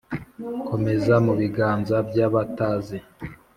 [0.67, 2.97] komeza mu biganza by'abatazi,